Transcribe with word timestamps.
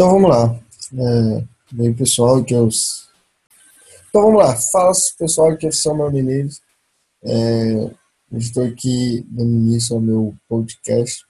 Então 0.00 0.12
vamos 0.12 0.30
lá. 0.30 0.58
É, 0.94 1.44
bem, 1.72 1.92
pessoal, 1.92 2.42
que 2.42 2.54
eu. 2.54 2.70
Então 4.08 4.22
vamos 4.22 4.38
lá. 4.42 4.56
Fala 4.56 4.92
pessoal, 5.18 5.54
que 5.58 5.66
eu 5.66 5.72
sou 5.72 5.92
o 5.92 6.10
Menezes. 6.10 6.62
É, 7.22 7.90
estou 8.32 8.64
aqui 8.64 9.22
dando 9.28 9.50
início 9.50 9.94
ao 9.94 10.00
meu 10.00 10.34
podcast. 10.48 11.22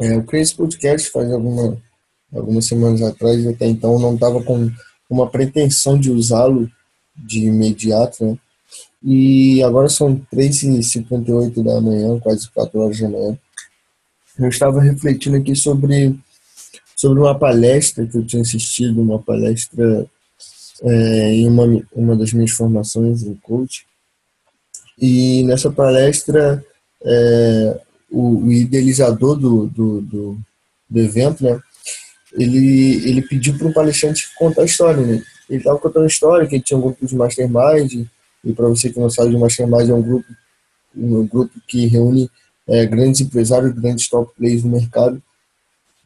É, 0.00 0.14
eu 0.14 0.22
criei 0.22 0.44
esse 0.44 0.54
podcast 0.54 1.10
faz 1.10 1.32
alguma, 1.32 1.82
algumas 2.32 2.64
semanas 2.64 3.02
atrás, 3.02 3.44
até 3.44 3.66
então 3.66 3.98
não 3.98 4.14
estava 4.14 4.40
com 4.40 4.70
uma 5.10 5.28
pretensão 5.28 5.98
de 5.98 6.12
usá-lo 6.12 6.70
de 7.16 7.46
imediato, 7.46 8.24
né? 8.24 8.38
E 9.02 9.64
agora 9.64 9.88
são 9.88 10.24
3h58 10.32 11.60
da 11.64 11.80
manhã, 11.80 12.20
quase 12.20 12.48
4 12.52 12.78
horas 12.78 13.00
da 13.00 13.08
manhã. 13.08 13.36
Eu 14.38 14.48
estava 14.48 14.80
refletindo 14.80 15.38
aqui 15.38 15.56
sobre 15.56 16.16
sobre 17.00 17.20
uma 17.20 17.34
palestra 17.34 18.06
que 18.06 18.18
eu 18.18 18.26
tinha 18.26 18.42
assistido, 18.42 19.00
uma 19.00 19.18
palestra 19.18 20.06
é, 20.82 21.32
em 21.32 21.48
uma, 21.48 21.82
uma 21.94 22.14
das 22.14 22.34
minhas 22.34 22.50
formações 22.50 23.22
em 23.22 23.34
coach. 23.36 23.86
E 24.98 25.42
nessa 25.44 25.70
palestra, 25.70 26.62
é, 27.02 27.80
o, 28.10 28.44
o, 28.44 28.52
idealizador 28.52 29.34
do, 29.34 29.66
do, 29.66 30.02
do, 30.02 30.38
do, 30.90 31.00
evento, 31.00 31.42
né, 31.42 31.58
ele, 32.34 33.08
ele 33.08 33.22
pediu 33.22 33.56
para 33.56 33.68
um 33.68 33.72
palestrante 33.72 34.28
contar 34.36 34.60
a 34.60 34.66
história. 34.66 35.00
Né? 35.00 35.22
Ele 35.48 35.58
estava 35.58 35.78
contando 35.78 36.04
a 36.04 36.06
história, 36.06 36.46
que 36.46 36.56
ele 36.56 36.62
tinha 36.62 36.76
um 36.76 36.82
grupo 36.82 37.06
de 37.06 37.16
mastermind, 37.16 38.06
e 38.44 38.52
para 38.52 38.68
você 38.68 38.90
que 38.90 39.00
não 39.00 39.08
sabe 39.08 39.30
de 39.30 39.38
mastermind, 39.38 39.88
é 39.88 39.94
um 39.94 40.02
grupo, 40.02 40.26
um 40.94 41.26
grupo 41.26 41.54
que 41.66 41.86
reúne 41.86 42.30
é, 42.68 42.84
grandes 42.84 43.22
empresários, 43.22 43.72
grandes 43.72 44.06
top 44.06 44.30
players 44.36 44.64
no 44.64 44.70
mercado, 44.70 45.22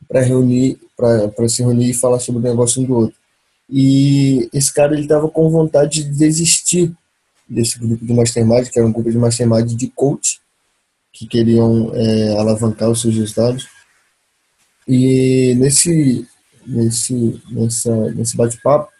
para 0.06 0.20
reunir, 0.20 0.78
para 0.96 1.48
se 1.48 1.62
reunir 1.62 1.90
e 1.90 1.94
falar 1.94 2.18
sobre 2.20 2.40
o 2.40 2.44
negócio 2.44 2.82
um 2.82 2.84
do 2.84 2.94
outro. 2.94 3.16
E 3.68 4.48
esse 4.52 4.72
cara 4.72 4.92
ele 4.92 5.02
estava 5.02 5.28
com 5.28 5.50
vontade 5.50 6.04
de 6.04 6.10
desistir 6.10 6.94
desse 7.48 7.78
grupo 7.78 8.04
de 8.04 8.12
mastermind, 8.12 8.68
que 8.68 8.78
era 8.78 8.86
um 8.86 8.92
grupo 8.92 9.10
de 9.10 9.18
mastermind 9.18 9.72
de 9.72 9.88
coach, 9.90 10.40
que 11.12 11.26
queriam 11.26 11.92
é, 11.94 12.38
alavancar 12.38 12.90
os 12.90 13.00
seus 13.00 13.14
resultados. 13.14 13.66
E 14.86 15.54
nesse, 15.56 16.26
nesse, 16.66 17.40
nesse 18.14 18.36
bate-papo, 18.36 18.90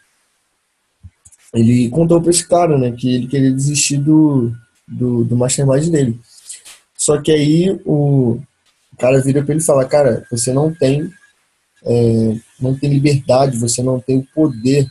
ele 1.52 1.88
contou 1.90 2.20
para 2.20 2.30
esse 2.30 2.46
cara 2.46 2.78
né, 2.78 2.92
que 2.92 3.14
ele 3.14 3.26
queria 3.28 3.52
desistir 3.52 3.98
do, 3.98 4.52
do, 4.88 5.24
do 5.24 5.36
mastermind 5.36 5.88
dele. 5.88 6.18
Só 6.96 7.20
que 7.20 7.30
aí 7.30 7.80
o 7.84 8.40
cara 8.98 9.20
vira 9.20 9.42
para 9.42 9.52
ele 9.52 9.62
e 9.62 9.66
fala, 9.66 9.84
cara, 9.84 10.26
você 10.30 10.52
não 10.52 10.72
tem, 10.72 11.12
é, 11.84 12.36
não 12.58 12.74
tem 12.74 12.90
liberdade, 12.90 13.58
você 13.58 13.82
não 13.82 14.00
tem 14.00 14.18
o 14.18 14.26
poder, 14.34 14.90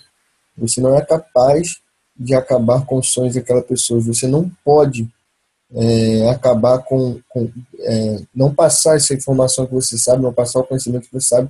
você 0.58 0.80
não 0.80 0.96
é 0.98 1.04
capaz 1.04 1.78
de 2.16 2.36
acabar 2.36 2.86
com 2.86 2.98
os 3.00 3.12
sonhos 3.12 3.34
daquela 3.34 3.62
pessoa, 3.62 4.00
você 4.00 4.28
não 4.28 4.50
pode 4.64 5.10
é, 5.74 6.30
acabar 6.30 6.80
com, 6.80 7.20
com 7.28 7.52
é, 7.80 8.22
não 8.34 8.54
passar 8.54 8.96
essa 8.96 9.14
informação 9.14 9.66
que 9.66 9.74
você 9.74 9.98
sabe, 9.98 10.22
não 10.22 10.34
passar 10.34 10.60
o 10.60 10.64
conhecimento 10.64 11.08
que 11.08 11.14
você 11.14 11.28
sabe 11.28 11.50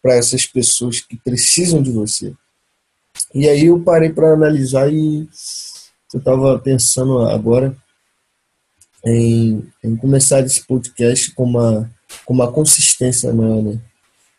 para 0.00 0.14
essas 0.14 0.46
pessoas 0.46 1.00
que 1.00 1.16
precisam 1.16 1.82
de 1.82 1.90
você. 1.90 2.32
E 3.34 3.48
aí 3.48 3.66
eu 3.66 3.80
parei 3.80 4.10
para 4.10 4.32
analisar 4.32 4.92
e 4.92 5.28
eu 6.14 6.18
estava 6.18 6.58
pensando 6.60 7.18
agora 7.20 7.76
em, 9.04 9.66
em 9.82 9.96
começar 9.96 10.40
esse 10.40 10.64
podcast 10.64 11.34
com 11.34 11.44
uma, 11.44 11.90
com 12.24 12.34
uma 12.34 12.52
consistência 12.52 13.32
maior, 13.32 13.62
né? 13.62 13.80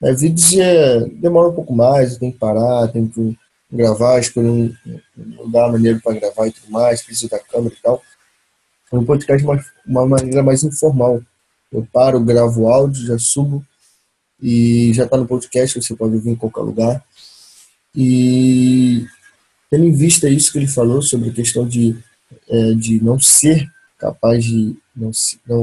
É, 0.02 0.14
vídeos 0.14 0.54
é, 0.54 1.00
demora 1.06 1.50
um 1.50 1.54
pouco 1.54 1.74
mais, 1.74 2.18
tem 2.18 2.32
que 2.32 2.38
parar, 2.38 2.88
tem 2.90 3.08
que 3.08 3.38
gravar, 3.72 4.20
escolher 4.20 4.50
um, 4.50 4.76
lugar 5.38 5.72
maneiro 5.72 6.00
para 6.02 6.20
gravar 6.20 6.48
e 6.48 6.52
tudo 6.52 6.72
mais, 6.72 7.02
precisa 7.02 7.30
da 7.30 7.40
câmera 7.40 7.74
e 7.74 7.82
tal. 7.82 8.02
Um 8.94 9.04
podcast 9.04 9.44
uma, 9.44 9.66
uma 9.86 10.06
maneira 10.06 10.44
mais 10.44 10.64
informal. 10.64 11.22
Eu 11.72 11.86
paro, 11.92 12.20
gravo 12.20 12.68
áudio, 12.68 13.06
já 13.06 13.20
subo 13.20 13.66
e 14.42 14.94
já 14.94 15.04
está 15.04 15.18
no 15.18 15.28
podcast, 15.28 15.82
você 15.82 15.96
pode 15.96 16.16
ouvir 16.16 16.30
em 16.30 16.36
qualquer 16.36 16.62
lugar. 16.62 17.04
E 17.96 19.06
tendo 19.70 19.84
em 19.84 19.92
vista 19.92 20.30
isso 20.30 20.52
que 20.52 20.60
ele 20.60 20.68
falou 20.68 21.02
sobre 21.02 21.30
a 21.30 21.34
questão 21.34 21.68
de, 21.68 21.98
é, 22.48 22.74
de 22.74 23.04
não 23.04 23.20
ser 23.20 23.68
capaz 23.98 24.46
de 24.46 24.76
não, 24.96 25.12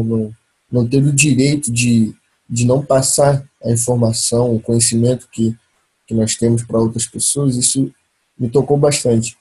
não, 0.04 0.34
não 0.70 0.88
ter 0.88 1.02
o 1.02 1.12
direito 1.12 1.72
de, 1.72 2.14
de 2.48 2.64
não 2.64 2.84
passar 2.84 3.44
a 3.62 3.70
informação, 3.70 4.54
o 4.54 4.60
conhecimento 4.60 5.28
que, 5.30 5.56
que 6.06 6.14
nós 6.14 6.36
temos 6.36 6.62
para 6.62 6.78
outras 6.78 7.06
pessoas, 7.06 7.56
isso 7.56 7.92
me 8.38 8.48
tocou 8.48 8.76
bastante. 8.76 9.36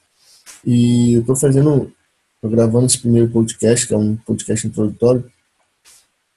E 0.66 1.13
eu 1.13 1.22
estou 1.22 1.36
fazendo, 1.36 1.92
estou 2.36 2.50
gravando 2.50 2.86
esse 2.86 3.00
primeiro 3.00 3.30
podcast, 3.30 3.86
que 3.88 3.94
é 3.94 3.97
um 3.97 4.16
podcast 4.16 4.66
introdutório, 4.66 5.30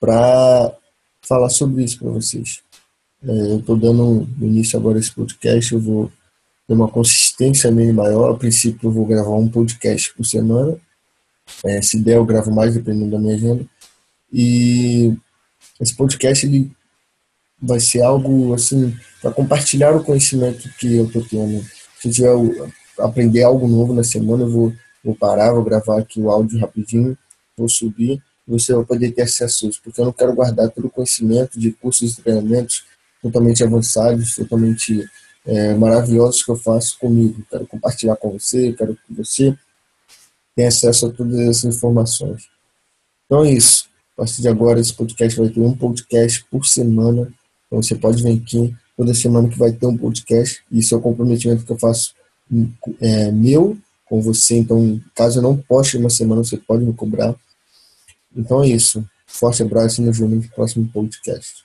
para 0.00 0.72
falar 1.22 1.50
sobre 1.50 1.84
isso 1.84 1.98
para 1.98 2.10
vocês. 2.10 2.62
É, 3.22 3.52
eu 3.52 3.58
estou 3.58 3.76
dando 3.76 4.28
início 4.40 4.78
agora 4.78 4.98
a 4.98 5.00
esse 5.00 5.12
podcast, 5.12 5.72
eu 5.72 5.80
vou 5.80 6.12
ter 6.66 6.74
uma 6.74 6.88
consistência 6.88 7.70
meio 7.70 7.94
maior. 7.94 8.32
A 8.32 8.36
princípio, 8.36 8.88
eu 8.88 8.92
vou 8.92 9.06
gravar 9.06 9.36
um 9.36 9.48
podcast 9.48 10.12
por 10.14 10.24
semana, 10.24 10.76
é, 11.64 11.80
se 11.80 11.98
der, 12.00 12.16
eu 12.16 12.26
gravo 12.26 12.50
mais, 12.50 12.74
dependendo 12.74 13.12
da 13.12 13.18
minha 13.18 13.34
agenda. 13.34 13.64
E 14.32 15.16
esse 15.80 15.94
podcast 15.94 16.46
ele 16.46 16.70
vai 17.60 17.80
ser 17.80 18.02
algo 18.02 18.54
assim 18.54 18.94
para 19.20 19.32
compartilhar 19.32 19.94
o 19.94 20.04
conhecimento 20.04 20.68
que 20.78 20.96
eu 20.96 21.06
estou 21.06 21.24
tendo. 21.24 21.64
Se 22.00 22.22
eu 22.22 22.70
aprender 22.98 23.42
algo 23.42 23.66
novo 23.66 23.92
na 23.92 24.04
semana, 24.04 24.44
eu 24.44 24.50
vou, 24.50 24.72
vou 25.04 25.14
parar, 25.14 25.52
vou 25.52 25.64
gravar 25.64 25.98
aqui 25.98 26.20
o 26.20 26.30
áudio 26.30 26.58
rapidinho, 26.60 27.16
vou 27.56 27.68
subir 27.68 28.22
você 28.46 28.72
vai 28.72 28.84
poder 28.84 29.10
ter 29.10 29.22
acesso 29.22 29.68
porque 29.82 30.00
eu 30.00 30.04
não 30.04 30.12
quero 30.12 30.34
guardar 30.34 30.70
todo 30.70 30.86
o 30.86 30.90
conhecimento 30.90 31.58
de 31.58 31.72
cursos 31.72 32.12
e 32.12 32.22
treinamentos 32.22 32.84
totalmente 33.20 33.64
avançados, 33.64 34.36
totalmente 34.36 35.04
é, 35.44 35.74
maravilhosos 35.74 36.44
que 36.44 36.50
eu 36.50 36.56
faço 36.56 36.96
comigo. 36.98 37.44
Quero 37.50 37.66
compartilhar 37.66 38.16
com 38.16 38.30
você, 38.30 38.72
quero 38.72 38.94
que 38.94 39.12
você 39.12 39.56
tem 40.54 40.66
acesso 40.66 41.06
a 41.06 41.12
todas 41.12 41.38
essas 41.40 41.76
informações. 41.76 42.48
Então 43.24 43.44
é 43.44 43.50
isso. 43.50 43.88
A 44.16 44.22
partir 44.22 44.40
de 44.40 44.48
agora, 44.48 44.80
esse 44.80 44.94
podcast 44.94 45.38
vai 45.38 45.50
ter 45.50 45.60
um 45.60 45.76
podcast 45.76 46.44
por 46.50 46.64
semana. 46.64 47.30
Então 47.66 47.82
você 47.82 47.94
pode 47.94 48.22
vir 48.22 48.40
aqui 48.40 48.74
toda 48.96 49.12
semana 49.12 49.48
que 49.48 49.58
vai 49.58 49.72
ter 49.72 49.86
um 49.86 49.96
podcast. 49.96 50.62
Isso 50.72 50.94
é 50.94 50.98
o 50.98 51.02
comprometimento 51.02 51.64
que 51.64 51.72
eu 51.72 51.78
faço 51.78 52.14
é, 53.00 53.30
meu 53.30 53.76
com 54.06 54.22
você. 54.22 54.56
Então, 54.56 55.00
caso 55.14 55.38
eu 55.38 55.42
não 55.42 55.56
poste 55.56 55.98
uma 55.98 56.08
semana, 56.08 56.42
você 56.42 56.56
pode 56.56 56.84
me 56.84 56.94
cobrar. 56.94 57.34
Então 58.34 58.62
é 58.62 58.68
isso. 58.68 59.04
Forte 59.26 59.62
abraço 59.62 60.00
e 60.00 60.04
nos 60.04 60.18
vemos 60.18 60.46
no 60.46 60.50
próximo 60.50 60.88
podcast. 60.88 61.64